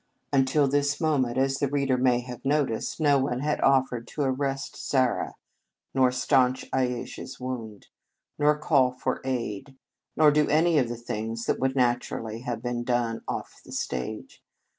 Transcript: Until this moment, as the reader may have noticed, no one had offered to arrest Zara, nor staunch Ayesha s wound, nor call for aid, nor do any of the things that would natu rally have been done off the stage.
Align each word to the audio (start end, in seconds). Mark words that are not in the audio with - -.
Until 0.33 0.67
this 0.67 0.99
moment, 0.99 1.37
as 1.37 1.59
the 1.59 1.67
reader 1.67 1.95
may 1.95 2.21
have 2.21 2.43
noticed, 2.43 2.99
no 2.99 3.19
one 3.19 3.41
had 3.41 3.61
offered 3.61 4.07
to 4.07 4.23
arrest 4.23 4.75
Zara, 4.89 5.35
nor 5.93 6.11
staunch 6.11 6.65
Ayesha 6.73 7.21
s 7.21 7.39
wound, 7.39 7.85
nor 8.39 8.57
call 8.57 8.89
for 8.91 9.21
aid, 9.23 9.77
nor 10.17 10.31
do 10.31 10.49
any 10.49 10.79
of 10.79 10.89
the 10.89 10.97
things 10.97 11.45
that 11.45 11.59
would 11.59 11.75
natu 11.75 12.13
rally 12.15 12.39
have 12.41 12.63
been 12.63 12.83
done 12.83 13.21
off 13.27 13.61
the 13.63 13.71
stage. 13.71 14.41